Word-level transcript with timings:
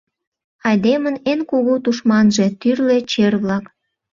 Айдемын 0.67 1.15
эн 1.31 1.39
кугу 1.49 1.73
тушманже— 1.83 2.45
тӱрлӧ 2.59 2.97
чер-влак. 3.11 3.65